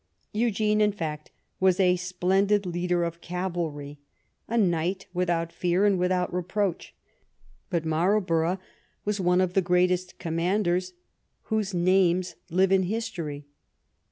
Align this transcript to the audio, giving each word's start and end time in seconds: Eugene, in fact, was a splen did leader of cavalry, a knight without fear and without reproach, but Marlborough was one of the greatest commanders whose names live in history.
Eugene, 0.33 0.81
in 0.81 0.91
fact, 0.91 1.29
was 1.59 1.79
a 1.79 1.95
splen 1.95 2.47
did 2.47 2.65
leader 2.65 3.03
of 3.03 3.21
cavalry, 3.21 3.99
a 4.47 4.57
knight 4.57 5.05
without 5.13 5.51
fear 5.51 5.85
and 5.85 5.99
without 5.99 6.33
reproach, 6.33 6.95
but 7.69 7.85
Marlborough 7.85 8.57
was 9.05 9.19
one 9.19 9.39
of 9.39 9.53
the 9.53 9.61
greatest 9.61 10.17
commanders 10.17 10.93
whose 11.53 11.75
names 11.75 12.33
live 12.49 12.71
in 12.71 12.81
history. 12.81 13.45